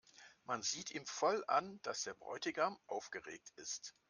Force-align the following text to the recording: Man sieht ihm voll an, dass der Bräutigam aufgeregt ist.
Man 0.45 0.63
sieht 0.63 0.89
ihm 0.89 1.05
voll 1.05 1.43
an, 1.45 1.79
dass 1.83 2.01
der 2.01 2.15
Bräutigam 2.15 2.79
aufgeregt 2.87 3.51
ist. 3.57 3.93